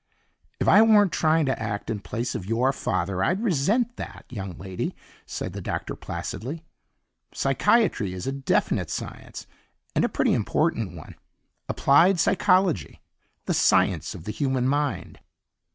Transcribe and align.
"If 0.59 0.67
I 0.67 0.81
weren't 0.81 1.11
trying 1.11 1.45
to 1.45 1.61
act 1.61 1.91
in 1.91 1.99
place 1.99 2.33
of 2.33 2.47
your 2.47 2.73
father, 2.73 3.23
I'd 3.23 3.43
resent 3.43 3.97
that, 3.97 4.25
young 4.31 4.57
lady," 4.57 4.95
said 5.27 5.53
the 5.53 5.61
Doctor 5.61 5.95
placidly. 5.95 6.65
"Psychiatry 7.35 8.13
is 8.13 8.25
a 8.25 8.31
definite 8.31 8.89
science, 8.89 9.45
and 9.93 10.03
a 10.03 10.09
pretty 10.09 10.33
important 10.33 10.95
one. 10.95 11.13
Applied 11.69 12.19
psychology, 12.19 12.99
the 13.45 13.53
science 13.53 14.15
of 14.15 14.23
the 14.23 14.31
human 14.31 14.67
mind." 14.67 15.19